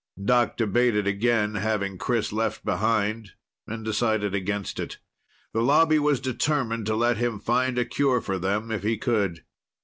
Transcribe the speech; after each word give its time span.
Doc 0.25 0.57
debated 0.57 1.05
again 1.05 1.53
having 1.53 1.99
Chris 1.99 2.33
left 2.33 2.65
behind 2.65 3.33
and 3.67 3.85
decided 3.85 4.33
against 4.33 4.79
it. 4.79 4.97
The 5.53 5.61
Lobby 5.61 5.99
was 5.99 6.19
determined 6.19 6.87
to 6.87 6.95
let 6.95 7.17
him 7.17 7.39
find 7.39 7.77
a 7.77 7.85
cure 7.85 8.19
for 8.19 8.39
them 8.39 8.71
if 8.71 8.81
he 8.81 8.97
could. 8.97 9.43